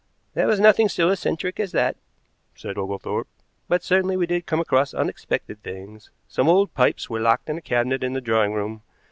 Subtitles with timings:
[0.33, 1.95] "There was nothing so eccentric as that,"
[2.55, 3.27] said Oglethorpe,
[3.67, 6.09] "but certainly we did come across unexpected things.
[6.27, 8.81] Some old pipes were locked in a cabinet in the drawing room.